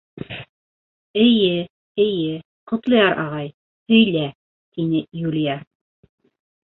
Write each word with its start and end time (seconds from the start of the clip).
—Эйе, 1.23 1.51
эйе, 2.05 2.39
Ҡотлояр 2.71 3.19
ағай, 3.25 3.51
һөйлә,— 3.93 4.27
тине 4.79 5.07
Юлия. 5.27 5.59